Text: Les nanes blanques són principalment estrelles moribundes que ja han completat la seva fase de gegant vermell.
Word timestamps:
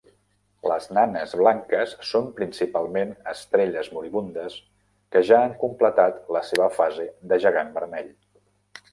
Les 0.69 0.85
nanes 0.97 1.33
blanques 1.39 1.91
són 2.11 2.29
principalment 2.39 3.11
estrelles 3.33 3.89
moribundes 3.97 4.55
que 5.15 5.21
ja 5.27 5.37
han 5.49 5.53
completat 5.65 6.17
la 6.37 6.41
seva 6.47 6.71
fase 6.79 7.05
de 7.33 7.39
gegant 7.45 7.71
vermell. 7.77 8.09